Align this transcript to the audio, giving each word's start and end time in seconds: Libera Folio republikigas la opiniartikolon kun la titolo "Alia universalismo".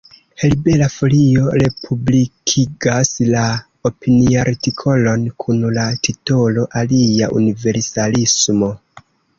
Libera 0.51 0.85
Folio 0.93 1.51
republikigas 1.63 3.13
la 3.35 3.43
opiniartikolon 3.91 5.29
kun 5.45 5.63
la 5.79 5.87
titolo 6.09 6.69
"Alia 6.85 7.33
universalismo". 7.43 8.77